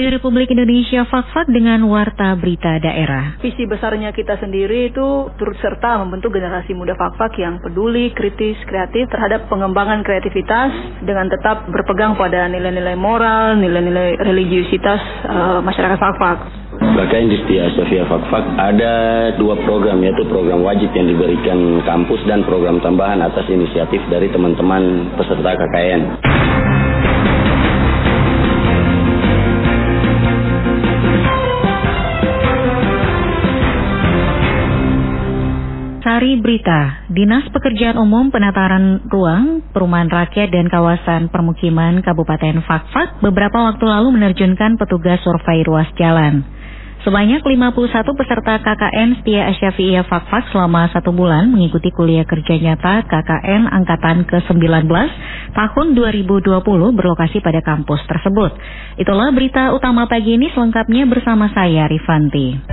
Radio 0.00 0.16
Republik 0.16 0.48
Indonesia 0.48 1.04
Fakfak 1.04 1.52
dengan 1.52 1.84
Warta 1.84 2.32
Berita 2.32 2.80
Daerah. 2.80 3.36
Visi 3.44 3.68
besarnya 3.68 4.16
kita 4.16 4.40
sendiri 4.40 4.88
itu 4.88 5.28
turut 5.36 5.52
serta 5.60 6.00
membentuk 6.00 6.32
generasi 6.32 6.72
muda 6.72 6.96
Fakfak 6.96 7.36
yang 7.36 7.60
peduli, 7.60 8.08
kritis, 8.16 8.56
kreatif 8.64 9.12
terhadap 9.12 9.52
pengembangan 9.52 10.00
kreativitas 10.00 10.72
dengan 11.04 11.28
tetap 11.28 11.68
berpegang 11.68 12.16
pada 12.16 12.48
nilai-nilai 12.48 12.96
moral, 12.96 13.60
nilai-nilai 13.60 14.24
religiusitas 14.24 15.04
uh, 15.28 15.60
masyarakat 15.60 16.00
Fakfak. 16.00 16.48
Bahkan 16.80 17.20
di 17.28 17.36
setiap 17.44 17.68
Sofia 17.76 18.08
Fakfak 18.08 18.56
ada 18.56 18.94
dua 19.36 19.52
program 19.68 20.00
yaitu 20.00 20.24
program 20.32 20.64
wajib 20.64 20.88
yang 20.96 21.12
diberikan 21.12 21.84
kampus 21.84 22.24
dan 22.24 22.40
program 22.48 22.80
tambahan 22.80 23.20
atas 23.20 23.44
inisiatif 23.52 24.00
dari 24.08 24.32
teman-teman 24.32 25.12
peserta 25.20 25.60
KKN. 25.60 26.02
Sari 36.20 36.36
Berita, 36.36 37.08
Dinas 37.08 37.48
Pekerjaan 37.48 37.96
Umum 37.96 38.28
Penataran 38.28 39.08
Ruang, 39.08 39.64
Perumahan 39.72 40.12
Rakyat 40.12 40.52
dan 40.52 40.68
Kawasan 40.68 41.32
Permukiman 41.32 42.04
Kabupaten 42.04 42.60
Fakfak 42.60 43.24
beberapa 43.24 43.56
waktu 43.72 43.88
lalu 43.88 44.20
menerjunkan 44.20 44.76
petugas 44.76 45.16
survei 45.24 45.64
ruas 45.64 45.88
jalan. 45.96 46.44
Sebanyak 47.00 47.40
51 47.40 48.12
peserta 48.12 48.60
KKN 48.60 49.24
Setia 49.24 49.48
Asyafi'iyah 49.48 50.04
Fakfak 50.04 50.52
selama 50.52 50.84
satu 50.92 51.16
bulan 51.16 51.48
mengikuti 51.48 51.88
kuliah 51.88 52.28
kerja 52.28 52.60
nyata 52.60 53.08
KKN 53.08 53.72
Angkatan 53.72 54.28
ke-19 54.28 54.84
tahun 55.56 55.86
2020 55.96 56.60
berlokasi 56.92 57.40
pada 57.40 57.64
kampus 57.64 58.04
tersebut. 58.04 58.52
Itulah 59.00 59.32
berita 59.32 59.72
utama 59.72 60.04
pagi 60.12 60.36
ini 60.36 60.52
selengkapnya 60.52 61.08
bersama 61.08 61.48
saya 61.56 61.88
Rifanti. 61.88 62.68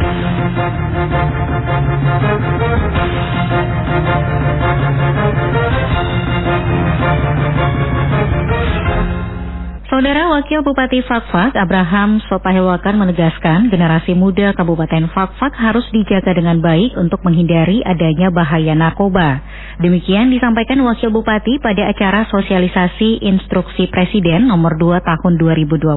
Saudara 9.98 10.30
Wakil 10.30 10.62
Bupati 10.62 11.02
Fakfak 11.10 11.58
Abraham 11.58 12.22
Sopahilwakan 12.30 13.02
menegaskan 13.02 13.74
generasi 13.74 14.14
muda 14.14 14.54
Kabupaten 14.54 15.10
Fakfak 15.10 15.58
harus 15.58 15.90
dijaga 15.90 16.38
dengan 16.38 16.62
baik 16.62 16.94
untuk 17.02 17.26
menghindari 17.26 17.82
adanya 17.82 18.30
bahaya 18.30 18.78
narkoba. 18.78 19.42
Demikian 19.82 20.30
disampaikan 20.30 20.86
Wakil 20.86 21.10
Bupati 21.10 21.58
pada 21.58 21.90
acara 21.90 22.30
sosialisasi 22.30 23.26
instruksi 23.26 23.90
Presiden 23.90 24.46
nomor 24.46 24.78
2 24.78 25.02
tahun 25.02 25.34
2020 25.42 25.90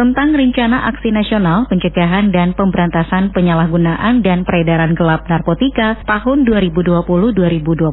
tentang 0.00 0.32
Rencana 0.32 0.88
Aksi 0.88 1.12
Nasional 1.12 1.68
Pencegahan 1.68 2.32
dan 2.32 2.56
Pemberantasan 2.56 3.36
Penyalahgunaan 3.36 4.24
dan 4.24 4.48
Peredaran 4.48 4.96
Gelap 4.96 5.28
Narkotika 5.28 6.00
tahun 6.08 6.48
2020-2024 6.48 7.84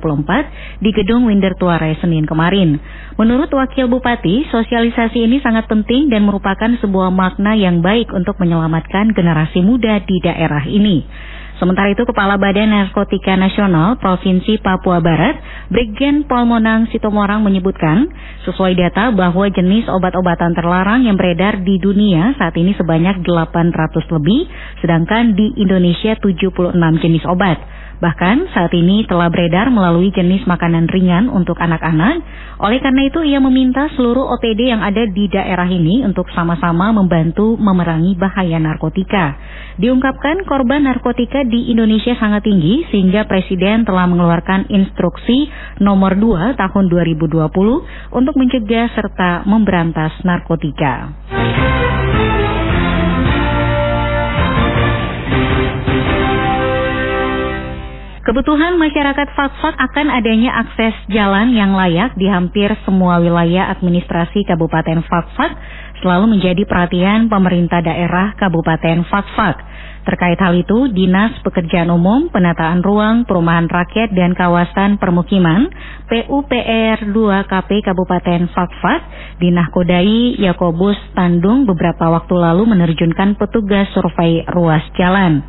di 0.79 0.89
Gedung 0.95 1.27
Winder 1.27 1.51
Tuare 1.59 1.99
Senin 1.99 2.23
kemarin. 2.23 2.79
Menurut 3.19 3.51
Wakil 3.51 3.91
Bupati, 3.91 4.47
sosialisasi 4.47 5.16
ini 5.23 5.41
sangat 5.41 5.65
penting 5.65 6.11
dan 6.13 6.27
merupakan 6.27 6.69
sebuah 6.83 7.09
makna 7.09 7.57
yang 7.57 7.81
baik 7.81 8.13
untuk 8.13 8.37
menyelamatkan 8.37 9.15
generasi 9.15 9.63
muda 9.65 10.03
di 10.05 10.17
daerah 10.21 10.67
ini. 10.67 11.07
Sementara 11.57 11.89
itu, 11.89 12.05
Kepala 12.05 12.37
Badan 12.37 12.69
Narkotika 12.69 13.33
Nasional 13.33 13.97
Provinsi 13.97 14.61
Papua 14.61 15.01
Barat, 15.01 15.41
Brigjen 15.73 16.29
Polmonang 16.29 16.85
Sitomorang 16.93 17.41
menyebutkan, 17.41 18.05
sesuai 18.45 18.77
data 18.77 19.09
bahwa 19.09 19.49
jenis 19.49 19.89
obat-obatan 19.89 20.53
terlarang 20.53 21.09
yang 21.09 21.17
beredar 21.17 21.65
di 21.65 21.81
dunia 21.81 22.37
saat 22.37 22.53
ini 22.61 22.77
sebanyak 22.77 23.25
800 23.25 23.73
lebih, 23.89 24.45
sedangkan 24.85 25.33
di 25.33 25.57
Indonesia 25.57 26.13
76 26.21 26.77
jenis 27.01 27.25
obat. 27.25 27.57
Bahkan 27.97 28.53
saat 28.53 28.69
ini 28.77 29.09
telah 29.09 29.25
beredar 29.33 29.73
melalui 29.73 30.13
jenis 30.13 30.45
makanan 30.45 30.85
ringan 30.85 31.33
untuk 31.33 31.57
anak-anak. 31.57 32.21
Oleh 32.61 32.77
karena 32.77 33.09
itu 33.09 33.25
ia 33.25 33.41
meminta 33.41 33.89
seluruh 33.97 34.37
OTD 34.37 34.69
yang 34.69 34.85
ada 34.85 35.01
di 35.09 35.25
daerah 35.25 35.65
ini 35.65 36.05
untuk 36.05 36.29
sama-sama 36.29 36.93
membantu 36.93 37.57
memerangi 37.57 38.13
bahaya 38.13 38.61
narkotika. 38.61 39.37
Diungkapkan 39.81 40.45
korban 40.45 40.85
narkotika 40.85 41.41
di 41.45 41.73
Indonesia 41.73 42.13
sangat 42.21 42.45
tinggi 42.45 42.85
sehingga 42.93 43.25
Presiden 43.25 43.81
telah 43.81 44.05
mengeluarkan 44.05 44.69
instruksi 44.69 45.49
nomor 45.81 46.13
2 46.13 46.53
tahun 46.53 46.85
2020 46.89 47.33
untuk 48.13 48.33
mencegah 48.37 48.93
serta 48.93 49.45
memberantas 49.49 50.13
narkotika. 50.21 51.13
Kebutuhan 58.27 58.75
masyarakat 58.75 59.39
Fakfak 59.39 59.79
akan 59.79 60.11
adanya 60.11 60.59
akses 60.59 60.91
jalan 61.07 61.55
yang 61.55 61.71
layak 61.71 62.11
di 62.19 62.27
hampir 62.27 62.67
semua 62.83 63.23
wilayah 63.23 63.71
administrasi 63.71 64.43
Kabupaten 64.43 64.99
Fakfak 65.07 65.55
selalu 66.03 66.35
menjadi 66.35 66.67
perhatian 66.67 67.31
pemerintah 67.31 67.79
daerah 67.79 68.35
Kabupaten 68.35 69.07
Fakfak. 69.07 69.63
Terkait 70.03 70.35
hal 70.43 70.59
itu, 70.59 70.91
Dinas 70.91 71.39
Pekerjaan 71.39 71.87
Umum, 71.87 72.27
Penataan 72.27 72.83
Ruang, 72.83 73.23
Perumahan 73.23 73.71
Rakyat 73.71 74.11
dan 74.11 74.35
Kawasan 74.35 74.99
Permukiman, 74.99 75.71
PUPR 76.11 77.07
2KP 77.07 77.71
Kabupaten 77.79 78.51
Fakfak, 78.51 79.01
Dinahkodai 79.39 80.35
Yakobus 80.43 80.99
Tandung 81.15 81.63
beberapa 81.63 82.11
waktu 82.11 82.35
lalu 82.35 82.75
menerjunkan 82.75 83.39
petugas 83.39 83.87
survei 83.95 84.43
ruas 84.51 84.83
jalan. 84.99 85.47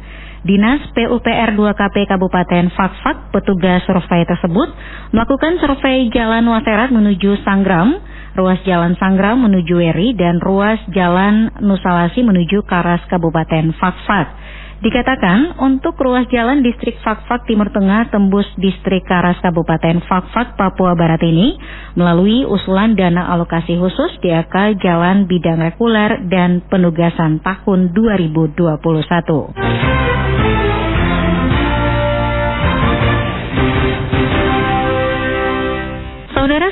Dinas 0.48 0.80
PUPR 0.96 1.60
2KP 1.60 2.08
Kabupaten 2.08 2.72
Fakfak, 2.72 3.36
petugas 3.36 3.84
survei 3.84 4.24
tersebut 4.24 4.72
melakukan 5.12 5.60
survei 5.60 6.08
Jalan 6.08 6.48
Waserat 6.48 6.88
menuju 6.88 7.44
Sanggram, 7.44 8.00
ruas 8.32 8.56
Jalan 8.64 8.96
Sanggram 8.96 9.44
menuju 9.44 9.76
Weri, 9.76 10.16
dan 10.16 10.40
ruas 10.40 10.80
Jalan 10.96 11.52
Nusalasi 11.60 12.24
menuju 12.24 12.64
Karas 12.64 13.04
Kabupaten 13.12 13.76
Fakfak. 13.76 14.32
Dikatakan 14.80 15.60
untuk 15.60 16.00
ruas 16.00 16.24
jalan 16.32 16.64
distrik 16.64 16.96
Fakfak 17.04 17.44
Timur 17.44 17.68
Tengah 17.68 18.08
tembus 18.08 18.48
distrik 18.56 19.04
Karas 19.04 19.36
Kabupaten 19.44 20.00
Fakfak 20.08 20.56
Papua 20.56 20.96
Barat 20.96 21.20
ini 21.28 21.60
melalui 21.92 22.48
usulan 22.48 22.96
dana 22.96 23.28
alokasi 23.36 23.76
khusus 23.76 24.16
DAK 24.24 24.80
Jalan 24.80 25.28
Bidang 25.28 25.60
Reguler 25.60 26.24
dan 26.32 26.64
Penugasan 26.72 27.44
tahun 27.44 27.92
2021. 27.92 30.17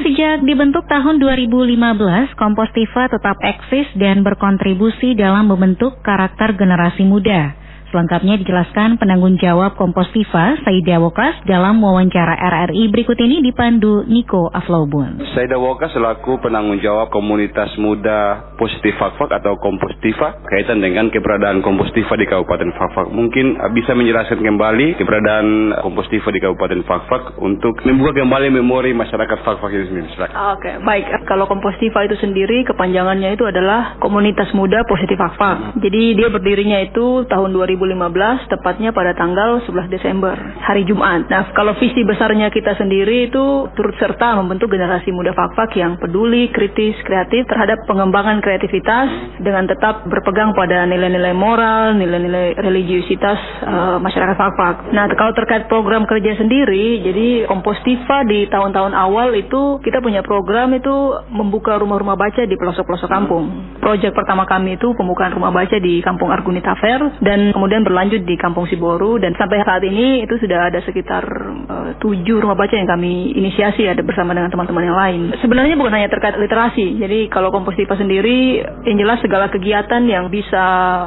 Sejak 0.06 0.46
dibentuk 0.46 0.86
tahun 0.86 1.18
2015, 1.18 2.38
Kompostiva 2.38 3.10
tetap 3.10 3.42
eksis 3.42 3.90
dan 3.98 4.22
berkontribusi 4.22 5.18
dalam 5.18 5.50
membentuk 5.50 5.98
karakter 6.06 6.54
generasi 6.54 7.02
muda. 7.02 7.66
Selengkapnya 7.96 8.36
dijelaskan 8.36 9.00
penanggung 9.00 9.40
jawab 9.40 9.72
Kompostiva, 9.80 10.52
Saida 10.60 11.00
Wokas, 11.00 11.40
dalam 11.48 11.80
wawancara 11.80 12.36
RRI 12.36 12.92
berikut 12.92 13.16
ini 13.16 13.40
dipandu 13.40 14.04
Niko 14.04 14.52
Aflobun. 14.52 15.24
Saida 15.32 15.56
Wokas 15.56 15.96
selaku 15.96 16.36
penanggung 16.44 16.76
jawab 16.84 17.08
komunitas 17.08 17.72
muda 17.80 18.52
positif 18.60 19.00
Fakfak 19.00 19.32
atau 19.40 19.56
Kompostiva 19.64 20.44
kaitan 20.44 20.84
dengan 20.84 21.08
keberadaan 21.08 21.64
Kompostiva 21.64 22.20
di 22.20 22.28
Kabupaten 22.28 22.68
Fakfak. 22.76 23.08
Mungkin 23.08 23.64
uh, 23.64 23.72
bisa 23.72 23.96
menjelaskan 23.96 24.44
kembali 24.44 25.00
keberadaan 25.00 25.80
Kompostiva 25.80 26.28
di 26.36 26.41
Kabupaten 26.44 26.84
Fakfak 26.84 27.41
untuk 27.41 27.80
membuka 27.88 28.21
kembali 28.21 28.60
memori 28.60 28.92
masyarakat 28.92 29.41
Fakfak 29.41 29.72
ini 29.72 29.88
sendiri. 29.88 30.09
Oke, 30.12 30.28
okay, 30.36 30.74
baik. 30.84 31.24
Kalau 31.24 31.48
Kompostiva 31.48 32.04
itu 32.04 32.21
sendiri 32.21 32.60
kepanjangannya 32.68 33.41
itu 33.41 33.48
adalah 33.48 33.97
Komunitas 34.04 34.53
Muda 34.53 34.84
Positif 34.84 35.16
Fakfak. 35.16 35.80
Jadi 35.80 36.12
dia 36.12 36.28
berdirinya 36.28 36.84
itu 36.84 37.24
tahun 37.24 37.56
2000 37.56 37.85
2015 37.94 38.50
tepatnya 38.50 38.91
pada 38.91 39.15
tanggal 39.15 39.62
11 39.62 39.86
Desember 39.92 40.34
hari 40.66 40.83
Jumat. 40.83 41.30
Nah, 41.30 41.54
kalau 41.54 41.78
visi 41.78 42.03
besarnya 42.03 42.50
kita 42.50 42.74
sendiri 42.74 43.30
itu 43.30 43.71
turut 43.78 43.94
serta 44.03 44.34
membentuk 44.42 44.74
generasi 44.74 45.15
muda 45.15 45.30
Fakfak 45.36 45.78
yang 45.78 45.94
peduli, 46.03 46.50
kritis, 46.50 46.98
kreatif 47.06 47.47
terhadap 47.47 47.86
pengembangan 47.86 48.42
kreativitas 48.42 49.38
dengan 49.38 49.71
tetap 49.71 50.03
berpegang 50.10 50.56
pada 50.56 50.83
nilai-nilai 50.88 51.36
moral, 51.36 51.94
nilai-nilai 51.94 52.59
religiusitas 52.59 53.38
uh, 53.62 53.97
masyarakat 54.03 54.34
Fakfak. 54.34 54.91
Nah, 54.91 55.06
kalau 55.15 55.33
terkait 55.36 55.71
program 55.71 56.03
kerja 56.09 56.34
sendiri, 56.34 57.04
jadi 57.06 57.28
Kompostiva 57.47 58.27
di 58.27 58.48
tahun-tahun 58.50 58.97
awal 58.97 59.36
itu 59.36 59.78
kita 59.84 60.03
punya 60.03 60.24
program 60.24 60.74
itu 60.74 60.94
membuka 61.30 61.78
rumah-rumah 61.78 62.16
baca 62.18 62.42
di 62.42 62.56
pelosok-pelosok 62.56 63.10
kampung. 63.10 63.44
Proyek 63.78 64.16
pertama 64.16 64.48
kami 64.48 64.80
itu 64.80 64.91
pembukaan 64.97 65.36
rumah 65.36 65.53
baca 65.53 65.77
di 65.78 66.00
Kampung 66.00 66.33
Argunita 66.33 66.74
Fair 66.80 67.00
dan 67.22 67.53
berlanjut 67.66 68.22
di 68.22 68.34
Kampung 68.39 68.71
Siboru. 68.71 69.18
Dan 69.18 69.34
sampai 69.34 69.63
saat 69.66 69.83
ini 69.83 70.22
itu 70.22 70.39
sudah 70.39 70.71
ada 70.71 70.78
sekitar 70.84 71.24
uh, 71.66 71.91
tujuh 71.98 72.39
rumah 72.39 72.54
baca 72.54 72.74
yang 72.74 72.86
kami 72.86 73.34
inisiasi 73.34 73.89
ada 73.89 74.03
bersama 74.07 74.34
dengan 74.36 74.53
teman-teman 74.53 74.84
yang 74.86 74.98
lain. 74.98 75.21
Sebenarnya 75.42 75.74
bukan 75.74 75.95
hanya 75.95 76.09
terkait 76.13 76.36
literasi. 76.39 77.01
Jadi 77.01 77.27
kalau 77.33 77.48
Kompostiva 77.51 77.97
sendiri 77.97 78.60
yang 78.84 78.97
jelas 79.01 79.18
segala 79.24 79.48
kegiatan 79.48 80.04
yang 80.04 80.28
bisa 80.28 80.65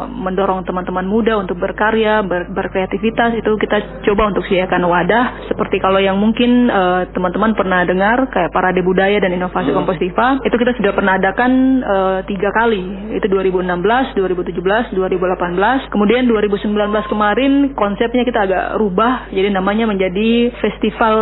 mendorong 0.09 0.65
teman-teman 0.65 1.05
muda 1.05 1.37
untuk 1.37 1.61
berkarya, 1.61 2.25
ber 2.25 2.49
berkreativitas 2.49 3.37
itu 3.37 3.51
kita 3.61 4.01
coba 4.09 4.33
untuk 4.33 4.43
sediakan 4.49 4.89
wadah. 4.89 5.45
Seperti 5.47 5.77
kalau 5.77 6.01
yang 6.01 6.17
mungkin 6.17 6.67
uh, 6.67 7.05
teman-teman 7.13 7.53
pernah 7.53 7.85
dengar 7.85 8.27
kayak 8.33 8.49
Parade 8.49 8.81
Budaya 8.81 9.21
dan 9.21 9.31
Inovasi 9.31 9.69
Kompostiva 9.71 10.41
itu 10.41 10.55
kita 10.57 10.73
sudah 10.75 10.91
pernah 10.97 11.21
adakan 11.21 11.51
uh, 11.85 12.17
tiga 12.25 12.49
kali. 12.49 13.13
Itu 13.13 13.29
2016, 13.29 14.17
2017, 14.17 14.97
2018 14.97 15.93
kemudian 15.93 16.25
2019 16.25 16.48
kemarin 17.09 17.77
konsepnya 17.77 18.23
kita 18.25 18.39
agak 18.45 18.65
rubah 18.79 19.29
jadi 19.29 19.53
namanya 19.53 19.85
menjadi 19.85 20.53
festival 20.57 21.15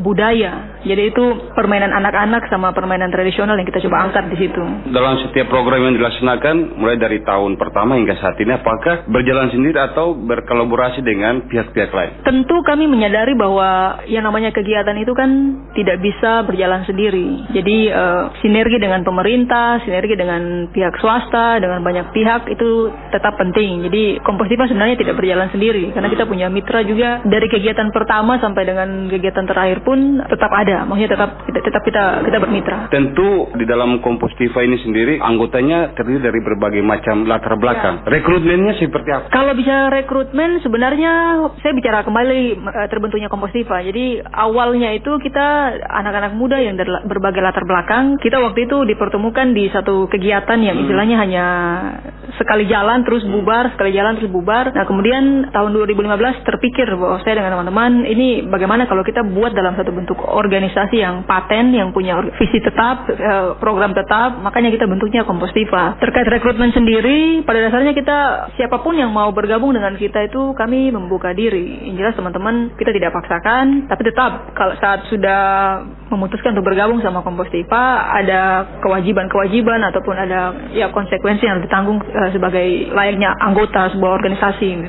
budaya. 0.00 0.80
Jadi 0.84 1.02
itu 1.12 1.24
permainan 1.56 1.92
anak-anak 1.92 2.48
sama 2.52 2.76
permainan 2.76 3.08
tradisional 3.08 3.56
yang 3.56 3.64
kita 3.68 3.80
coba 3.88 4.08
angkat 4.08 4.28
di 4.32 4.36
situ. 4.46 4.62
Dalam 4.92 5.20
setiap 5.24 5.48
program 5.48 5.80
yang 5.80 5.96
dilaksanakan 5.96 6.76
mulai 6.76 7.00
dari 7.00 7.24
tahun 7.24 7.56
pertama 7.56 7.96
hingga 7.96 8.16
saat 8.20 8.36
ini 8.40 8.52
apakah 8.52 9.08
berjalan 9.08 9.48
sendiri 9.48 9.80
atau 9.80 10.12
berkolaborasi 10.12 11.00
dengan 11.00 11.48
pihak-pihak 11.48 11.90
lain? 11.92 12.12
Tentu 12.24 12.60
kami 12.64 12.84
menyadari 12.84 13.32
bahwa 13.32 14.00
yang 14.08 14.28
namanya 14.28 14.52
kegiatan 14.52 14.96
itu 15.00 15.12
kan 15.16 15.30
tidak 15.72 16.00
bisa 16.04 16.44
berjalan 16.44 16.84
sendiri. 16.84 17.48
Jadi 17.56 17.88
uh, 17.88 18.30
sinergi 18.44 18.76
dengan 18.76 19.00
pemerintah 19.02 19.80
sinergi 19.82 20.14
dengan 20.14 20.68
pihak 20.68 21.00
swasta 21.00 21.58
dengan 21.58 21.80
banyak 21.80 22.12
pihak 22.12 22.48
itu 22.52 22.92
tetap 23.08 23.36
penting. 23.40 23.88
Jadi 23.88 24.20
Kompostiva 24.54 24.70
sebenarnya 24.70 25.02
tidak 25.02 25.18
berjalan 25.18 25.48
sendiri 25.50 25.90
karena 25.90 26.08
kita 26.14 26.30
punya 26.30 26.46
mitra 26.46 26.86
juga 26.86 27.26
dari 27.26 27.50
kegiatan 27.50 27.90
pertama 27.90 28.38
sampai 28.38 28.62
dengan 28.62 29.10
kegiatan 29.10 29.50
terakhir 29.50 29.82
pun 29.82 30.22
tetap 30.30 30.46
ada. 30.54 30.86
Maksudnya 30.86 31.10
tetap 31.10 31.42
kita 31.42 31.58
tetap 31.58 31.82
kita 31.82 32.04
kita 32.22 32.38
bermitra. 32.38 32.78
Tentu 32.94 33.50
di 33.58 33.66
dalam 33.66 33.98
Kompostiva 33.98 34.62
ini 34.62 34.78
sendiri 34.78 35.18
anggotanya 35.18 35.90
terdiri 35.98 36.22
dari 36.22 36.38
berbagai 36.38 36.86
macam 36.86 37.26
latar 37.26 37.58
belakang. 37.58 38.06
Ya. 38.06 38.14
Rekrutmennya 38.14 38.78
seperti 38.78 39.10
apa? 39.10 39.26
Kalau 39.34 39.58
bisa 39.58 39.90
rekrutmen 39.90 40.62
sebenarnya 40.62 41.42
saya 41.58 41.74
bicara 41.74 42.06
kembali 42.06 42.54
eh, 42.54 42.88
terbentuknya 42.94 43.26
Kompostiva. 43.26 43.82
Jadi 43.82 44.22
awalnya 44.22 44.94
itu 44.94 45.18
kita 45.18 45.74
anak-anak 45.82 46.38
muda 46.38 46.62
yang 46.62 46.78
dari 46.78 46.94
berbagai 47.10 47.42
latar 47.42 47.66
belakang 47.66 48.22
kita 48.22 48.38
waktu 48.38 48.70
itu 48.70 48.86
dipertemukan 48.86 49.50
di 49.50 49.66
satu 49.74 50.06
kegiatan 50.06 50.62
yang 50.62 50.78
hmm. 50.78 50.84
istilahnya 50.86 51.16
hanya 51.18 51.46
sekali 52.38 52.70
jalan 52.70 53.02
terus 53.02 53.26
bubar, 53.26 53.74
sekali 53.74 53.90
jalan 53.90 54.14
terus 54.14 54.30
bubar. 54.30 54.43
Nah, 54.44 54.84
kemudian 54.84 55.48
tahun 55.50 55.70
2015 55.72 56.44
terpikir 56.44 56.86
bahwa 56.94 57.18
saya 57.24 57.40
dengan 57.40 57.56
teman-teman 57.58 58.04
ini 58.04 58.44
bagaimana 58.44 58.84
kalau 58.84 59.00
kita 59.00 59.24
buat 59.24 59.56
dalam 59.56 59.72
satu 59.74 59.90
bentuk 59.90 60.20
organisasi 60.20 61.00
yang 61.00 61.24
paten, 61.24 61.72
yang 61.72 61.90
punya 61.96 62.20
visi 62.36 62.60
tetap, 62.60 63.08
eh, 63.08 63.56
program 63.58 63.96
tetap, 63.96 64.38
makanya 64.44 64.68
kita 64.70 64.84
bentuknya 64.84 65.24
Kompostiva. 65.24 65.96
Terkait 65.98 66.28
rekrutmen 66.28 66.70
sendiri, 66.76 67.40
pada 67.48 67.64
dasarnya 67.64 67.96
kita 67.96 68.18
siapa 68.60 68.84
pun 68.84 68.92
yang 68.94 69.10
mau 69.10 69.32
bergabung 69.32 69.72
dengan 69.72 69.96
kita 69.96 70.28
itu 70.28 70.52
kami 70.52 70.92
membuka 70.92 71.32
diri. 71.32 71.88
Yang 71.88 71.96
jelas 71.96 72.14
teman-teman 72.20 72.76
kita 72.76 72.92
tidak 72.92 73.16
paksakan, 73.16 73.88
tapi 73.88 74.02
tetap 74.04 74.52
kalau 74.52 74.76
saat 74.78 75.08
sudah 75.08 75.42
memutuskan 76.12 76.52
untuk 76.54 76.68
bergabung 76.68 77.00
sama 77.00 77.24
Kompostiva 77.24 78.12
ada 78.14 78.68
kewajiban-kewajiban 78.84 79.80
ataupun 79.90 80.14
ada 80.14 80.54
ya 80.76 80.92
konsekuensi 80.92 81.44
yang 81.46 81.64
ditanggung 81.64 81.98
uh, 81.98 82.30
sebagai 82.30 82.92
layaknya 82.92 83.32
anggota 83.40 83.90
sebuah 83.96 84.20
organisasi. 84.20 84.33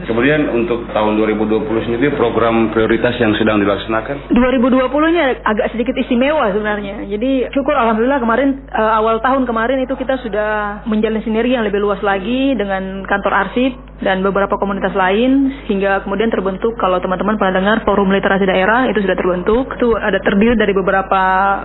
Kemudian 0.05 0.49
untuk 0.51 0.87
tahun 0.91 1.17
2020 1.19 1.85
sendiri 1.87 2.13
program 2.17 2.73
prioritas 2.73 3.15
yang 3.17 3.33
sedang 3.37 3.61
dilaksanakan? 3.61 4.31
2020-nya 4.31 5.45
agak 5.45 5.67
sedikit 5.73 5.95
istimewa 5.97 6.51
sebenarnya. 6.51 7.05
Jadi 7.09 7.49
syukur 7.53 7.73
alhamdulillah 7.73 8.19
kemarin 8.21 8.65
uh, 8.69 8.99
awal 8.99 9.21
tahun 9.21 9.47
kemarin 9.47 9.81
itu 9.83 9.93
kita 9.95 10.19
sudah 10.21 10.83
menjalin 10.89 11.21
sinergi 11.23 11.55
yang 11.57 11.65
lebih 11.65 11.81
luas 11.81 12.01
lagi 12.01 12.53
dengan 12.57 13.05
kantor 13.05 13.33
arsip 13.47 13.71
dan 14.03 14.19
beberapa 14.19 14.59
komunitas 14.59 14.91
lain 14.91 15.53
hingga 15.71 16.03
kemudian 16.03 16.27
terbentuk 16.27 16.75
kalau 16.75 16.99
teman-teman 16.99 17.39
pernah 17.39 17.63
dengar 17.63 17.77
forum 17.87 18.11
literasi 18.11 18.43
daerah 18.43 18.91
itu 18.91 18.99
sudah 18.99 19.15
terbentuk. 19.15 19.71
Itu 19.79 19.95
ada 19.95 20.19
terdiri 20.19 20.59
dari 20.59 20.75
beberapa 20.75 21.21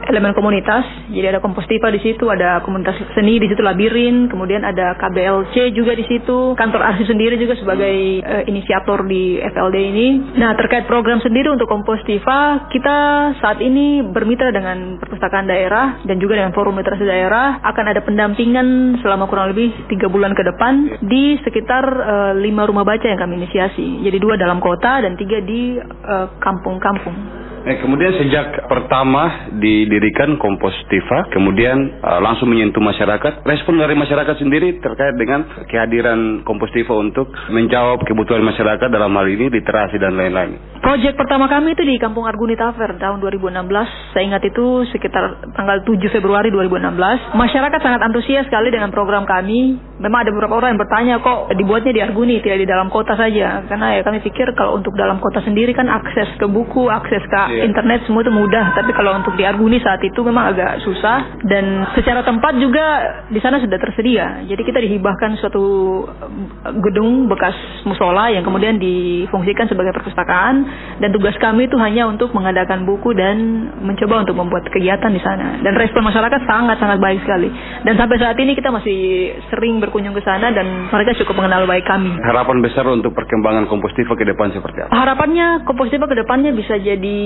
elemen 0.07 0.37
komunitas. 0.37 1.11
Jadi 1.11 1.27
ada 1.27 1.43
kompostiva 1.43 1.91
di 1.91 1.99
situ 1.99 2.31
ada 2.31 2.63
komunitas 2.63 2.95
seni 3.19 3.43
di 3.43 3.51
situ 3.51 3.63
labirin 3.65 4.31
kemudian 4.31 4.63
ada 4.63 4.95
KBLC 4.95 5.75
juga 5.75 5.97
di 5.99 6.07
situ 6.07 6.55
kantor 6.55 6.95
arsip 6.95 7.11
sendiri 7.11 7.35
juga 7.41 7.59
sebagai 7.59 8.23
uh, 8.23 8.43
inisiator 8.47 9.03
di 9.11 9.43
FLD 9.43 9.77
ini. 9.81 10.09
Nah 10.39 10.55
terkait 10.55 10.87
program 10.87 11.19
sendiri 11.19 11.51
untuk 11.51 11.67
kompostiva 11.67 12.71
kita 12.71 12.99
saat 13.43 13.59
ini 13.59 14.07
bermitra 14.07 14.55
dengan 14.55 15.03
perpustakaan 15.03 15.51
daerah 15.51 15.99
dan 16.07 16.23
juga 16.23 16.39
dengan 16.39 16.55
forum 16.55 16.79
literasi 16.79 17.03
daerah. 17.03 17.59
Akan 17.67 17.91
ada 17.91 18.03
pendampingan 18.07 19.01
selama 19.03 19.27
kurang 19.27 19.51
lebih 19.51 19.75
tiga 19.91 20.07
bulan 20.07 20.37
ke 20.37 20.43
depan 20.47 21.03
di 21.03 21.39
sekitar 21.43 21.85
uh, 21.87 22.20
lima 22.37 22.69
rumah 22.69 22.85
baca 22.87 23.05
yang 23.05 23.21
kami 23.21 23.41
inisiasi. 23.41 24.05
Jadi 24.05 24.17
dua 24.21 24.37
dalam 24.37 24.61
kota 24.61 25.05
dan 25.05 25.17
tiga 25.17 25.41
di 25.43 25.77
eh, 25.81 26.27
kampung-kampung. 26.41 27.17
Uh, 27.17 27.51
Eh, 27.61 27.77
kemudian 27.77 28.17
sejak 28.17 28.57
pertama 28.73 29.53
didirikan 29.61 30.41
Kompostiva, 30.41 31.29
kemudian 31.29 32.01
uh, 32.01 32.17
langsung 32.17 32.49
menyentuh 32.49 32.81
masyarakat. 32.81 33.45
Respon 33.45 33.77
dari 33.77 33.93
masyarakat 33.93 34.41
sendiri 34.41 34.81
terkait 34.81 35.13
dengan 35.21 35.45
kehadiran 35.69 36.41
Kompostiva 36.41 36.97
untuk 36.97 37.29
menjawab 37.53 38.01
kebutuhan 38.09 38.41
masyarakat 38.41 38.89
dalam 38.89 39.13
hal 39.13 39.29
ini 39.29 39.53
literasi 39.53 40.01
dan 40.01 40.17
lain-lain. 40.17 40.57
Proyek 40.81 41.21
pertama 41.21 41.53
kami 41.53 41.77
itu 41.77 41.85
di 41.85 42.01
Kampung 42.01 42.25
Arguni 42.25 42.57
Tavern 42.57 42.97
tahun 42.97 43.21
2016. 43.21 44.17
Saya 44.17 44.25
ingat 44.25 44.43
itu 44.49 44.89
sekitar 44.97 45.53
tanggal 45.53 45.85
7 45.85 46.01
Februari 46.17 46.49
2016. 46.49 47.37
Masyarakat 47.37 47.81
sangat 47.85 48.01
antusias 48.01 48.49
sekali 48.49 48.73
dengan 48.73 48.89
program 48.89 49.29
kami. 49.29 49.90
Memang 50.01 50.25
ada 50.25 50.33
beberapa 50.33 50.57
orang 50.57 50.73
yang 50.73 50.81
bertanya 50.81 51.15
kok 51.21 51.53
dibuatnya 51.53 51.93
di 51.93 52.01
Arguni 52.01 52.41
tidak 52.41 52.65
di 52.65 52.69
dalam 52.69 52.89
kota 52.89 53.13
saja. 53.21 53.61
Karena 53.69 54.01
ya 54.01 54.01
kami 54.01 54.25
pikir 54.25 54.49
kalau 54.57 54.81
untuk 54.81 54.97
dalam 54.97 55.21
kota 55.21 55.45
sendiri 55.45 55.77
kan 55.77 55.93
akses 55.93 56.41
ke 56.41 56.49
buku, 56.49 56.89
akses 56.89 57.21
ke 57.29 57.43
yeah. 57.53 57.69
internet 57.69 58.09
semua 58.09 58.25
itu 58.25 58.33
mudah. 58.33 58.73
Tapi 58.81 58.97
kalau 58.97 59.21
untuk 59.21 59.37
di 59.37 59.45
Arguni 59.45 59.77
saat 59.85 60.01
itu 60.01 60.25
memang 60.25 60.57
agak 60.57 60.81
susah. 60.89 61.45
Dan 61.45 61.85
secara 61.93 62.25
tempat 62.25 62.57
juga 62.57 62.85
di 63.29 63.37
sana 63.45 63.61
sudah 63.61 63.77
tersedia. 63.77 64.41
Jadi 64.49 64.63
kita 64.65 64.81
dihibahkan 64.81 65.37
suatu 65.37 65.65
eh, 66.09 66.73
gedung 66.81 67.29
bekas 67.29 67.53
musola 67.85 68.33
yang 68.33 68.41
kemudian 68.41 68.81
difungsikan 68.81 69.69
sebagai 69.69 69.93
perpustakaan. 69.93 70.65
Dan 71.05 71.13
tugas 71.13 71.37
kami 71.37 71.69
itu 71.69 71.77
hanya 71.77 72.09
untuk 72.09 72.33
mengadakan 72.33 72.89
buku 72.89 73.13
dan 73.13 73.69
mencoba 73.85 74.25
untuk 74.25 74.41
membuat 74.41 74.65
kegiatan 74.73 75.13
di 75.13 75.21
sana. 75.21 75.61
Dan 75.61 75.77
respon 75.77 76.09
masyarakat 76.09 76.41
sangat 76.49 76.81
sangat 76.81 76.97
baik 76.97 77.21
sekali. 77.21 77.53
Dan 77.85 78.01
sampai 78.01 78.17
saat 78.17 78.41
ini 78.41 78.57
kita 78.57 78.73
masih 78.73 79.37
sering 79.53 79.90
berkunjung 79.91 80.15
ke 80.15 80.23
sana 80.23 80.55
dan 80.55 80.87
mereka 80.87 81.19
cukup 81.19 81.43
mengenal 81.43 81.67
baik 81.67 81.83
kami 81.83 82.15
harapan 82.23 82.63
besar 82.63 82.87
untuk 82.87 83.11
perkembangan 83.11 83.67
kompostiva 83.67 84.15
ke 84.15 84.23
depan 84.23 84.55
seperti 84.55 84.87
apa 84.87 84.95
harapannya 84.95 85.67
kompostiva 85.67 86.07
ke 86.07 86.15
depannya 86.15 86.55
bisa 86.55 86.79
jadi 86.79 87.19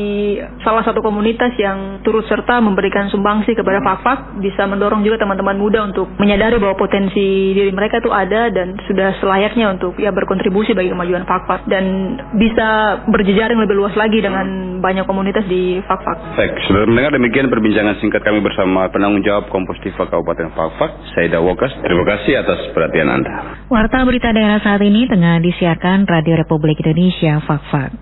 salah 0.65 0.81
satu 0.81 1.05
komunitas 1.05 1.53
yang 1.61 2.01
turut 2.01 2.25
serta 2.25 2.65
memberikan 2.65 3.13
sumbangsi 3.13 3.53
kepada 3.53 3.85
Fakfak 3.85 4.41
bisa 4.41 4.65
mendorong 4.65 5.05
juga 5.05 5.21
teman-teman 5.21 5.61
muda 5.61 5.85
untuk 5.85 6.09
menyadari 6.17 6.57
bahwa 6.57 6.81
potensi 6.81 7.53
diri 7.53 7.69
mereka 7.71 8.01
itu 8.01 8.09
ada 8.09 8.49
dan 8.49 8.81
sudah 8.89 9.21
selayaknya 9.21 9.77
untuk 9.77 10.01
ya 10.01 10.09
berkontribusi 10.11 10.73
bagi 10.73 10.89
kemajuan 10.89 11.29
Fakfak 11.29 11.69
dan 11.69 12.17
bisa 12.41 13.01
berjejaring 13.11 13.61
lebih 13.61 13.77
luas 13.77 13.93
lagi 13.93 14.25
dengan 14.25 14.81
banyak 14.81 15.05
komunitas 15.09 15.45
di 15.49 15.81
Fakfak. 15.85 16.37
Baik, 16.37 16.53
sudah 16.69 16.85
mendengar 16.85 17.13
demikian 17.17 17.49
perbincangan 17.49 17.97
singkat 18.01 18.21
kami 18.21 18.45
bersama 18.45 18.89
penanggung 18.93 19.25
jawab 19.25 19.49
Kompostiva 19.49 20.05
Kabupaten 20.09 20.53
Fakfak, 20.53 20.93
Saida 21.17 21.41
Wokas. 21.41 21.73
Terima 21.81 22.05
kasih 22.05 22.41
atas 22.41 22.54
perhatian 22.73 23.09
Anda. 23.11 23.65
Warta 23.69 24.05
berita 24.07 24.31
daerah 24.31 24.61
saat 24.61 24.83
ini 24.85 25.09
tengah 25.09 25.41
disiarkan 25.41 26.07
Radio 26.07 26.39
Republik 26.39 26.79
Indonesia 26.83 27.43
Fakfak. 27.43 27.95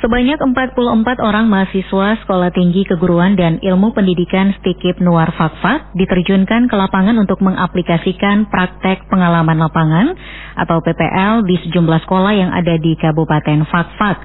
Sebanyak 0.00 0.40
44 0.40 1.20
orang 1.20 1.46
mahasiswa 1.52 2.18
Sekolah 2.24 2.50
Tinggi 2.50 2.88
Keguruan 2.88 3.36
dan 3.36 3.62
Ilmu 3.62 3.92
Pendidikan 3.92 4.50
Stikip 4.58 4.96
Nuar 4.98 5.28
Fakfak 5.36 5.92
diterjunkan 5.92 6.66
ke 6.66 6.74
lapangan 6.74 7.20
untuk 7.20 7.38
mengaplikasikan 7.44 8.48
praktek 8.48 9.06
pengalaman 9.12 9.60
lapangan 9.60 10.16
atau 10.56 10.80
PPL 10.80 11.44
di 11.44 11.62
sejumlah 11.62 12.00
sekolah 12.08 12.32
yang 12.32 12.48
ada 12.48 12.80
di 12.80 12.96
Kabupaten 12.96 13.68
Fakfak. 13.68 14.18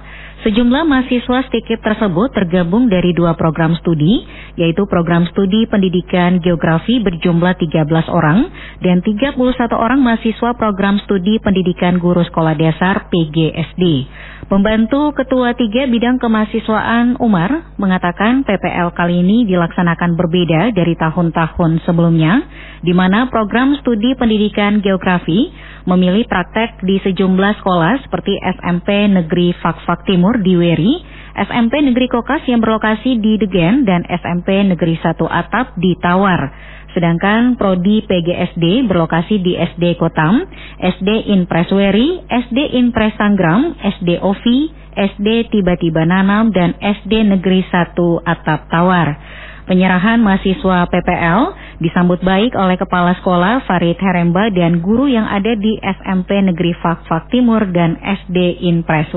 Sejumlah 0.45 0.85
mahasiswa 0.85 1.41
Stikip 1.49 1.81
tersebut 1.81 2.29
tergabung 2.29 2.85
dari 2.85 3.17
dua 3.17 3.33
program 3.33 3.73
studi, 3.81 4.21
yaitu 4.61 4.85
program 4.85 5.25
studi 5.33 5.65
pendidikan 5.65 6.37
geografi 6.37 7.01
berjumlah 7.01 7.57
13 7.57 7.89
orang 8.13 8.53
dan 8.77 9.01
31 9.01 9.41
orang 9.73 10.05
mahasiswa 10.05 10.53
program 10.53 11.01
studi 11.01 11.41
pendidikan 11.41 11.97
guru 11.97 12.21
sekolah 12.21 12.53
dasar 12.61 13.09
PGSD. 13.09 14.05
Pembantu 14.45 15.17
Ketua 15.17 15.57
Tiga 15.57 15.89
Bidang 15.89 16.21
Kemahasiswaan 16.21 17.17
Umar 17.17 17.73
mengatakan 17.81 18.45
PPL 18.45 18.93
kali 18.93 19.25
ini 19.25 19.49
dilaksanakan 19.49 20.13
berbeda 20.13 20.69
dari 20.77 20.93
tahun-tahun 20.93 21.81
sebelumnya, 21.89 22.45
di 22.85 22.93
mana 22.93 23.25
program 23.33 23.73
studi 23.81 24.13
pendidikan 24.13 24.85
geografi 24.85 25.49
memilih 25.89 26.29
praktek 26.29 26.77
di 26.85 27.01
sejumlah 27.01 27.57
sekolah 27.65 28.05
seperti 28.05 28.37
SMP 28.61 29.09
Negeri 29.09 29.49
Fakfak 29.57 30.05
Timur 30.05 30.34
di 30.41 30.55
Weri, 30.55 30.93
SMP 31.35 31.83
Negeri 31.83 32.07
Kokas 32.07 32.47
yang 32.47 32.63
berlokasi 32.63 33.19
di 33.19 33.35
Degen, 33.35 33.83
dan 33.83 34.07
SMP 34.07 34.63
Negeri 34.63 34.95
1 34.99 35.19
Atap 35.27 35.75
di 35.75 35.95
Tawar. 35.99 36.51
Sedangkan 36.95 37.59
Prodi 37.59 38.07
PGSD 38.07 38.87
berlokasi 38.87 39.43
di 39.43 39.59
SD 39.59 39.99
Kotam, 39.99 40.47
SD 40.79 41.27
Inpres 41.35 41.67
Weri, 41.75 42.23
SD 42.23 42.79
Inpres 42.79 43.19
Sanggram, 43.19 43.75
SD 43.83 44.23
Ovi, 44.23 44.71
SD 44.95 45.51
Tiba-Tiba 45.51 46.07
Nanam, 46.07 46.55
dan 46.55 46.71
SD 46.79 47.27
Negeri 47.35 47.67
1 47.67 47.99
Atap 48.23 48.71
Tawar. 48.71 49.19
Penyerahan 49.65 50.21
mahasiswa 50.21 50.85
PPL 50.93 51.41
disambut 51.81 52.21
baik 52.21 52.53
oleh 52.53 52.77
Kepala 52.77 53.17
Sekolah 53.17 53.65
Farid 53.65 53.97
Heremba 53.97 54.53
dan 54.53 54.85
guru 54.85 55.09
yang 55.09 55.25
ada 55.25 55.57
di 55.57 55.81
SMP 55.81 56.37
Negeri 56.37 56.77
Fakfak 56.77 57.33
Timur 57.33 57.65
dan 57.73 57.97
SD 57.97 58.61
Inpres 58.61 59.09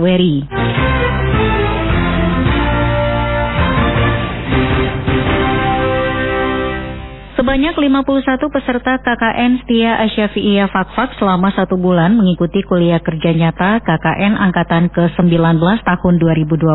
Sebanyak 7.39 7.79
51 7.79 8.51
peserta 8.51 8.99
KKN 8.99 9.63
Setia 9.63 9.95
Asyafi'iyah 10.11 10.75
Fakfak 10.75 11.15
selama 11.23 11.55
satu 11.55 11.79
bulan 11.79 12.19
mengikuti 12.19 12.67
kuliah 12.67 12.99
kerja 12.99 13.31
nyata 13.31 13.79
KKN 13.79 14.35
Angkatan 14.35 14.91
ke-19 14.91 15.63
tahun 15.63 16.15
2020 16.19 16.67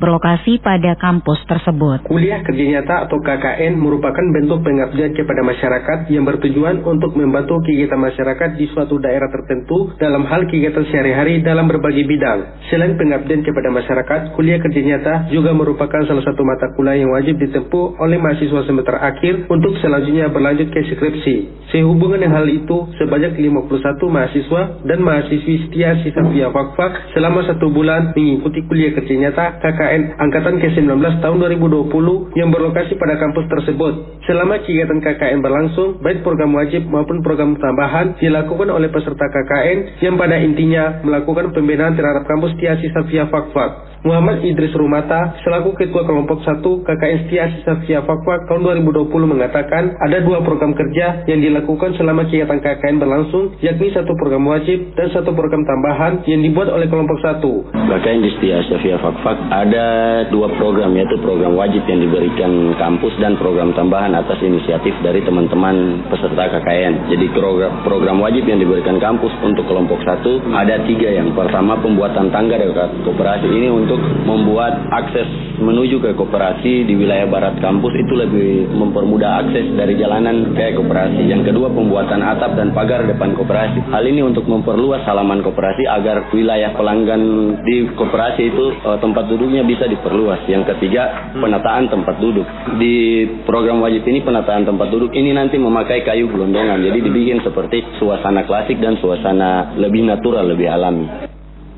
berlokasi 0.00 0.64
pada 0.64 0.96
kampus 0.96 1.44
tersebut. 1.44 2.08
Kuliah 2.08 2.40
kerja 2.40 2.64
nyata 2.72 3.04
atau 3.04 3.20
KKN 3.20 3.76
merupakan 3.76 4.24
bentuk 4.32 4.64
pengabdian 4.64 5.12
kepada 5.12 5.44
masyarakat 5.44 6.08
yang 6.08 6.24
bertujuan 6.24 6.80
untuk 6.88 7.12
membantu 7.12 7.60
kegiatan 7.60 8.00
masyarakat 8.00 8.56
di 8.56 8.72
suatu 8.72 8.96
daerah 8.96 9.28
tertentu 9.28 9.92
dalam 10.00 10.24
hal 10.24 10.48
kegiatan 10.48 10.88
sehari-hari 10.88 11.44
dalam 11.44 11.68
berbagai 11.68 12.08
bidang. 12.08 12.64
Selain 12.72 12.96
pengabdian 12.96 13.44
kepada 13.44 13.68
masyarakat, 13.68 14.40
kuliah 14.40 14.56
kerja 14.56 14.80
nyata 14.88 15.28
juga 15.28 15.52
merupakan 15.52 16.00
salah 16.08 16.24
satu 16.24 16.40
mata 16.48 16.72
kuliah 16.80 17.04
yang 17.04 17.12
wajib 17.12 17.36
ditempuh 17.36 18.00
oleh 18.00 18.16
mahasiswa 18.16 18.64
semester 18.64 18.96
akhir 18.96 19.52
untuk 19.52 19.81
selanjutnya 19.82 20.30
berlanjut 20.30 20.70
ke 20.70 20.80
skripsi. 20.94 21.66
Sehubungan 21.74 22.22
dengan 22.22 22.38
hal 22.38 22.46
itu, 22.46 22.86
sebanyak 23.00 23.34
51 23.34 24.06
mahasiswa 24.06 24.62
dan 24.86 24.98
mahasiswi 25.02 25.66
setia 25.66 25.98
sisa 26.04 26.22
via 26.30 26.52
Fakfak 26.54 27.16
selama 27.16 27.42
satu 27.48 27.72
bulan 27.72 28.14
mengikuti 28.14 28.62
kuliah 28.68 28.94
kerja 28.94 29.14
nyata 29.18 29.58
KKN 29.58 30.20
Angkatan 30.20 30.60
ke-19 30.62 31.00
tahun 31.18 31.36
2020 31.58 32.38
yang 32.38 32.54
berlokasi 32.54 32.94
pada 32.94 33.18
kampus 33.18 33.48
tersebut. 33.50 34.22
Selama 34.28 34.62
kegiatan 34.62 35.00
KKN 35.02 35.40
berlangsung, 35.42 35.98
baik 35.98 36.22
program 36.22 36.54
wajib 36.54 36.86
maupun 36.86 37.24
program 37.26 37.58
tambahan 37.58 38.14
dilakukan 38.22 38.68
oleh 38.70 38.92
peserta 38.92 39.26
KKN 39.26 40.04
yang 40.04 40.14
pada 40.14 40.38
intinya 40.38 41.02
melakukan 41.02 41.50
pembinaan 41.50 41.98
terhadap 41.98 42.28
kampus 42.28 42.54
Setia 42.54 42.78
Sisa 42.78 43.02
via 43.08 43.26
Fakfak. 43.26 43.91
Muhammad 44.02 44.42
Idris 44.42 44.74
Rumata, 44.74 45.38
selaku 45.46 45.78
Ketua 45.78 46.02
Kelompok 46.02 46.42
1 46.42 46.58
KKN 46.58 47.18
Setia 47.22 47.46
Sisa 47.54 47.78
via 47.86 48.02
Fakfak 48.02 48.50
tahun 48.50 48.82
2020 48.82 49.06
mengatakan 49.30 49.94
ada 49.94 50.18
dua 50.26 50.42
program 50.42 50.74
kerja 50.74 51.22
yang 51.30 51.38
dilakukan 51.38 51.94
selama 51.94 52.26
kegiatan 52.26 52.58
KKN 52.58 52.98
berlangsung, 52.98 53.54
yakni 53.62 53.94
satu 53.94 54.10
program 54.18 54.50
wajib 54.50 54.90
dan 54.98 55.06
satu 55.14 55.30
program 55.30 55.62
tambahan 55.62 56.18
yang 56.26 56.42
dibuat 56.42 56.74
oleh 56.74 56.90
kelompok 56.90 57.14
1. 57.22 57.46
KKN 57.70 58.18
Setia 58.26 58.66
Sisa 58.66 58.82
via 58.82 58.98
Fakfak 58.98 59.38
ada 59.54 59.86
dua 60.34 60.50
program 60.58 60.98
yaitu 60.98 61.14
program 61.22 61.54
wajib 61.54 61.86
yang 61.86 62.02
diberikan 62.02 62.74
kampus 62.82 63.14
dan 63.22 63.38
program 63.38 63.70
tambahan 63.78 64.18
atas 64.18 64.42
inisiatif 64.42 64.98
dari 65.06 65.22
teman-teman 65.22 66.02
peserta 66.10 66.58
KKN. 66.58 67.06
Jadi 67.06 67.30
program, 67.30 67.86
program 67.86 68.18
wajib 68.18 68.50
yang 68.50 68.58
diberikan 68.58 68.98
kampus 68.98 69.30
untuk 69.46 69.62
kelompok 69.70 70.02
1 70.02 70.26
ada 70.58 70.82
tiga 70.90 71.06
yang 71.06 71.30
pertama 71.38 71.78
pembuatan 71.78 72.34
tangga 72.34 72.58
dekat 72.58 72.90
kooperasi 73.06 73.46
ini 73.46 73.70
untuk 73.70 73.91
untuk 73.92 74.00
membuat 74.24 74.88
akses 74.88 75.28
menuju 75.60 76.00
ke 76.02 76.10
koperasi 76.16 76.88
di 76.88 76.94
wilayah 76.96 77.28
barat 77.28 77.60
kampus 77.60 77.92
itu 77.94 78.12
lebih 78.16 78.72
mempermudah 78.72 79.46
akses 79.46 79.76
dari 79.76 79.94
jalanan 80.00 80.56
ke 80.56 80.74
koperasi. 80.74 81.28
Yang 81.28 81.52
kedua 81.52 81.70
pembuatan 81.70 82.24
atap 82.24 82.56
dan 82.56 82.72
pagar 82.72 83.04
depan 83.04 83.36
koperasi. 83.36 83.84
Hal 83.92 84.04
ini 84.08 84.24
untuk 84.24 84.48
memperluas 84.48 85.04
halaman 85.06 85.44
koperasi 85.44 85.84
agar 85.86 86.32
wilayah 86.32 86.72
pelanggan 86.74 87.22
di 87.62 87.92
koperasi 87.94 88.42
itu 88.48 88.64
uh, 88.82 88.98
tempat 88.98 89.28
duduknya 89.28 89.62
bisa 89.62 89.86
diperluas. 89.86 90.42
Yang 90.48 90.74
ketiga 90.76 91.32
penataan 91.36 91.92
tempat 91.92 92.16
duduk. 92.18 92.48
Di 92.80 93.28
program 93.44 93.84
wajib 93.84 94.02
ini 94.08 94.24
penataan 94.24 94.66
tempat 94.66 94.88
duduk 94.90 95.12
ini 95.14 95.36
nanti 95.36 95.60
memakai 95.60 96.02
kayu 96.02 96.26
gelondongan. 96.32 96.80
Jadi 96.82 96.98
dibikin 97.04 97.44
seperti 97.44 97.84
suasana 98.00 98.48
klasik 98.48 98.80
dan 98.80 98.98
suasana 98.98 99.76
lebih 99.78 100.02
natural, 100.02 100.48
lebih 100.48 100.66
alami. 100.66 101.31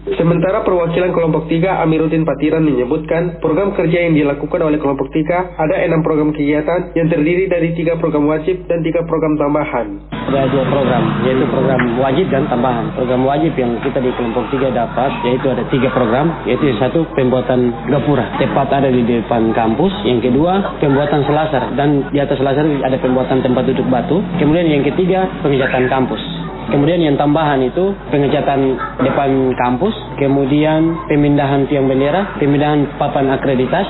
Sementara 0.05 0.61
perwakilan 0.61 1.17
kelompok 1.17 1.49
3 1.49 1.81
Amiruddin 1.81 2.29
Patiran 2.29 2.61
menyebutkan 2.61 3.41
program 3.41 3.73
kerja 3.73 4.05
yang 4.05 4.13
dilakukan 4.13 4.61
oleh 4.61 4.77
kelompok 4.77 5.09
3 5.09 5.57
ada 5.57 5.81
enam 5.81 6.05
program 6.05 6.29
kegiatan 6.29 6.93
yang 6.93 7.09
terdiri 7.09 7.49
dari 7.49 7.73
tiga 7.73 7.97
program 7.97 8.29
wajib 8.29 8.69
dan 8.69 8.85
tiga 8.85 9.01
program 9.09 9.41
tambahan. 9.41 10.05
Ada 10.29 10.53
dua 10.53 10.65
program, 10.69 11.25
yaitu 11.25 11.49
program 11.49 11.81
wajib 11.97 12.27
dan 12.29 12.45
tambahan. 12.53 12.93
Program 12.93 13.25
wajib 13.25 13.57
yang 13.57 13.81
kita 13.81 14.05
di 14.05 14.13
kelompok 14.13 14.45
3 14.53 14.77
dapat 14.77 15.11
yaitu 15.25 15.47
ada 15.49 15.65
tiga 15.73 15.89
program, 15.89 16.27
yaitu 16.45 16.69
yang 16.69 16.79
satu 16.85 17.09
pembuatan 17.17 17.73
gapura, 17.89 18.29
tepat 18.37 18.69
ada 18.77 18.93
di 18.93 19.01
depan 19.09 19.57
kampus. 19.57 20.05
Yang 20.05 20.29
kedua 20.29 20.85
pembuatan 20.85 21.25
selasar 21.25 21.73
dan 21.81 22.13
di 22.13 22.21
atas 22.21 22.37
selasar 22.37 22.61
ada 22.61 23.01
pembuatan 23.01 23.41
tempat 23.41 23.73
duduk 23.73 23.89
batu. 23.89 24.21
Kemudian 24.37 24.69
yang 24.69 24.85
ketiga 24.85 25.33
pengecatan 25.41 25.89
kampus. 25.89 26.34
Kemudian 26.73 27.01
yang 27.01 27.17
tambahan 27.21 27.61
itu 27.61 27.93
pengecatan 28.09 28.77
depan 29.03 29.31
kampus, 29.59 29.95
kemudian 30.17 31.07
pemindahan 31.11 31.69
tiang 31.69 31.85
bendera, 31.91 32.37
pemindahan 32.41 32.89
papan 32.97 33.29
akreditas. 33.33 33.87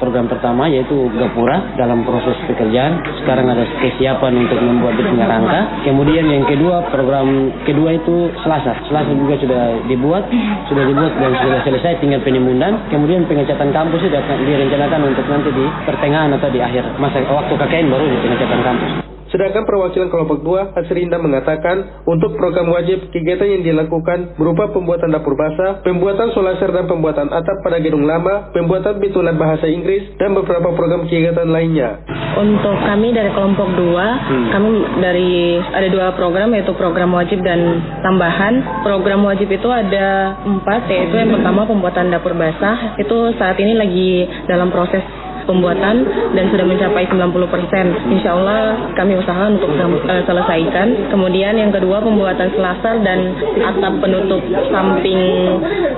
Program 0.00 0.32
pertama 0.32 0.64
yaitu 0.64 1.12
gapura 1.12 1.76
dalam 1.76 2.00
proses 2.08 2.32
pekerjaan. 2.48 3.04
Sekarang 3.20 3.52
ada 3.52 3.68
kesiapan 3.84 4.32
untuk 4.32 4.56
membuat 4.56 4.96
depan 4.96 5.28
rangka. 5.28 5.84
Kemudian 5.84 6.24
yang 6.24 6.48
kedua 6.48 6.88
program 6.88 7.52
kedua 7.68 8.00
itu 8.00 8.32
selasar. 8.40 8.80
Selasar 8.88 9.12
juga 9.12 9.36
sudah 9.36 9.62
dibuat, 9.92 10.24
sudah 10.72 10.84
dibuat 10.88 11.12
dan 11.20 11.36
sudah 11.44 11.60
selesai 11.68 12.00
tinggal 12.00 12.24
penimbunan. 12.24 12.80
Kemudian 12.88 13.28
pengecatan 13.28 13.76
kampus 13.76 14.00
akan 14.08 14.38
direncanakan 14.48 15.00
untuk 15.04 15.26
nanti 15.28 15.52
di 15.52 15.64
pertengahan 15.84 16.32
atau 16.32 16.48
di 16.48 16.64
akhir 16.64 16.96
masa 16.96 17.20
waktu 17.20 17.52
KKN 17.60 17.86
baru 17.92 18.04
di 18.08 18.18
pengecatan 18.24 18.60
kampus. 18.64 19.09
Sedangkan 19.30 19.62
perwakilan 19.62 20.10
kelompok 20.10 20.42
2, 20.42 20.74
Asrinda 20.74 21.22
mengatakan, 21.22 22.02
untuk 22.02 22.34
program 22.34 22.66
wajib, 22.74 23.14
kegiatan 23.14 23.46
yang 23.46 23.62
dilakukan 23.62 24.34
berupa 24.34 24.74
pembuatan 24.74 25.14
dapur 25.14 25.38
basah, 25.38 25.86
pembuatan 25.86 26.34
solaser 26.34 26.74
dan 26.74 26.90
pembuatan 26.90 27.30
atap 27.30 27.62
pada 27.62 27.78
gedung 27.78 28.10
lama, 28.10 28.50
pembuatan 28.50 28.98
pitulan 28.98 29.38
bahasa 29.38 29.70
Inggris, 29.70 30.18
dan 30.18 30.34
beberapa 30.34 30.74
program 30.74 31.06
kegiatan 31.06 31.46
lainnya. 31.46 32.02
Untuk 32.42 32.74
kami 32.74 33.14
dari 33.14 33.30
kelompok 33.30 33.70
2, 33.70 33.78
hmm. 33.78 34.46
kami 34.50 34.68
dari 34.98 35.58
ada 35.62 35.88
dua 35.90 36.14
program 36.18 36.50
yaitu 36.54 36.74
program 36.74 37.14
wajib 37.14 37.42
dan 37.46 37.82
tambahan. 38.02 38.82
Program 38.82 39.22
wajib 39.26 39.46
itu 39.50 39.66
ada 39.70 40.38
empat, 40.42 40.90
yaitu 40.90 41.14
yang 41.14 41.30
pertama 41.30 41.66
pembuatan 41.70 42.10
dapur 42.10 42.34
basah, 42.34 42.98
itu 42.98 43.34
saat 43.38 43.54
ini 43.62 43.78
lagi 43.78 44.10
dalam 44.50 44.74
proses 44.74 45.02
pembuatan 45.50 46.06
dan 46.38 46.44
sudah 46.54 46.62
mencapai 46.62 47.02
90 47.10 47.50
persen. 47.50 47.86
Insya 48.14 48.38
Allah 48.38 48.78
kami 48.94 49.18
usaha 49.18 49.50
untuk 49.50 49.74
uh, 49.74 50.22
selesaikan. 50.22 51.10
Kemudian 51.10 51.58
yang 51.58 51.74
kedua 51.74 51.98
pembuatan 51.98 52.54
selasar 52.54 53.02
dan 53.02 53.34
atap 53.58 53.98
penutup 53.98 54.38
samping 54.70 55.18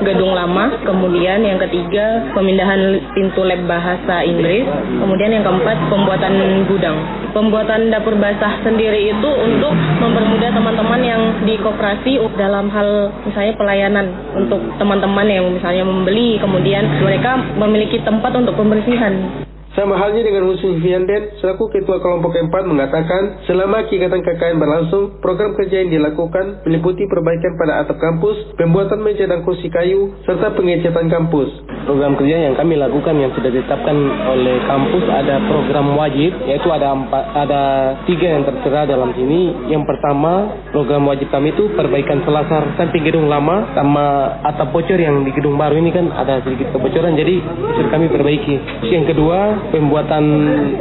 gedung 0.00 0.32
lama. 0.32 0.72
Kemudian 0.88 1.44
yang 1.44 1.60
ketiga 1.68 2.32
pemindahan 2.32 2.96
pintu 3.12 3.44
lab 3.44 3.60
bahasa 3.68 4.24
Inggris. 4.24 4.64
Kemudian 4.96 5.36
yang 5.36 5.44
keempat 5.44 5.76
pembuatan 5.92 6.32
gudang. 6.64 7.21
Pembuatan 7.32 7.88
dapur 7.88 8.12
basah 8.20 8.60
sendiri 8.60 9.08
itu 9.08 9.30
untuk 9.40 9.72
mempermudah 9.72 10.52
teman-teman 10.52 11.00
yang 11.00 11.22
di 11.48 11.56
koperasi 11.56 12.20
dalam 12.36 12.68
hal 12.68 13.08
misalnya 13.24 13.56
pelayanan 13.56 14.06
untuk 14.36 14.60
teman-teman 14.76 15.24
yang 15.24 15.48
misalnya 15.48 15.84
membeli 15.88 16.36
kemudian 16.36 16.84
mereka 17.00 17.40
memiliki 17.56 18.04
tempat 18.04 18.36
untuk 18.36 18.52
pembersihan. 18.52 19.48
Sama 19.72 19.96
halnya 19.96 20.20
dengan 20.20 20.44
Husni 20.52 20.84
Fiandet, 20.84 21.40
selaku 21.40 21.72
Ketua 21.72 21.96
Kelompok 22.04 22.36
4 22.36 22.52
mengatakan, 22.68 23.40
selama 23.48 23.88
kegiatan 23.88 24.20
KKN 24.20 24.60
berlangsung, 24.60 25.16
program 25.24 25.56
kerja 25.56 25.80
yang 25.80 25.88
dilakukan 25.88 26.60
meliputi 26.68 27.08
perbaikan 27.08 27.56
pada 27.56 27.80
atap 27.80 27.96
kampus, 27.96 28.52
pembuatan 28.60 29.00
meja 29.00 29.24
dan 29.24 29.40
kursi 29.40 29.72
kayu, 29.72 30.12
serta 30.28 30.52
pengecatan 30.52 31.08
kampus. 31.08 31.48
Program 31.88 32.20
kerja 32.20 32.52
yang 32.52 32.54
kami 32.54 32.76
lakukan 32.76 33.16
yang 33.16 33.32
sudah 33.32 33.48
ditetapkan 33.48 33.96
oleh 34.28 34.60
kampus 34.68 35.04
ada 35.08 35.40
program 35.48 35.96
wajib, 35.96 36.36
yaitu 36.44 36.68
ada 36.68 36.92
empat, 36.92 37.24
ada 37.32 37.62
tiga 38.04 38.28
yang 38.28 38.44
tertera 38.44 38.84
dalam 38.84 39.16
sini. 39.16 39.72
Yang 39.72 39.88
pertama, 39.88 40.52
program 40.68 41.08
wajib 41.08 41.32
kami 41.32 41.56
itu 41.56 41.72
perbaikan 41.72 42.20
selasar 42.28 42.76
samping 42.76 43.08
gedung 43.08 43.24
lama 43.24 43.72
sama 43.72 44.36
atap 44.52 44.68
bocor 44.68 45.00
yang 45.00 45.24
di 45.24 45.32
gedung 45.32 45.56
baru 45.56 45.80
ini 45.80 45.96
kan 45.96 46.12
ada 46.12 46.44
sedikit 46.44 46.76
kebocoran, 46.76 47.16
jadi 47.16 47.40
kami 47.88 48.12
perbaiki. 48.12 48.84
Yang 48.92 49.16
kedua, 49.16 49.61
pembuatan 49.70 50.24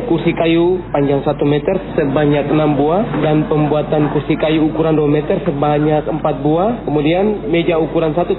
kursi 0.10 0.34
kayu 0.34 0.82
panjang 0.90 1.22
1 1.22 1.38
meter 1.46 1.76
sebanyak 1.94 2.50
6 2.50 2.80
buah 2.80 3.02
dan 3.22 3.46
pembuatan 3.46 4.10
kursi 4.16 4.34
kayu 4.40 4.72
ukuran 4.72 4.98
2 4.98 5.06
meter 5.06 5.38
sebanyak 5.46 6.08
4 6.08 6.46
buah. 6.46 6.88
Kemudian 6.88 7.52
meja 7.52 7.78
ukuran 7.78 8.16
1,5 8.18 8.34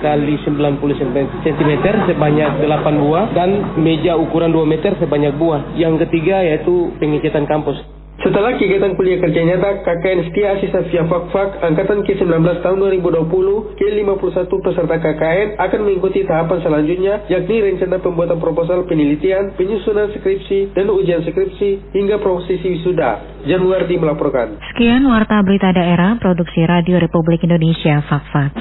kali 0.00 0.34
90 0.42 1.44
cm 1.46 1.72
sebanyak 2.10 2.50
8 2.64 3.04
buah 3.04 3.24
dan 3.36 3.78
meja 3.78 4.16
ukuran 4.16 4.50
2 4.50 4.64
meter 4.66 4.96
sebanyak 4.98 5.36
buah. 5.36 5.78
Yang 5.78 6.08
ketiga 6.08 6.42
yaitu 6.42 6.90
pengecetan 6.98 7.46
kampus. 7.46 7.99
Setelah 8.20 8.52
kegiatan 8.60 9.00
kuliah 9.00 9.16
kerja 9.16 9.40
nyata, 9.48 9.80
KKN 9.80 10.28
Setia 10.28 10.52
Asisa 10.52 10.84
via 10.92 11.08
Fakfak 11.08 11.64
Angkatan 11.64 12.04
ke-19 12.04 12.60
tahun 12.60 12.76
2020, 13.00 13.80
ke-51 13.80 14.50
peserta 14.60 14.96
KKN 15.00 15.48
akan 15.56 15.80
mengikuti 15.88 16.28
tahapan 16.28 16.60
selanjutnya, 16.60 17.24
yakni 17.32 17.64
rencana 17.64 17.96
pembuatan 17.96 18.36
proposal 18.36 18.84
penelitian, 18.84 19.56
penyusunan 19.56 20.12
skripsi, 20.12 20.76
dan 20.76 20.92
ujian 20.92 21.24
skripsi, 21.24 21.96
hingga 21.96 22.20
prosesi 22.20 22.76
wisuda. 22.76 23.40
Januardi 23.48 23.96
melaporkan. 23.96 24.52
Sekian 24.68 25.00
Warta 25.08 25.40
Berita 25.40 25.72
Daerah, 25.72 26.20
Produksi 26.20 26.60
Radio 26.68 27.00
Republik 27.00 27.40
Indonesia, 27.40 28.04
Fakfak. 28.04 28.52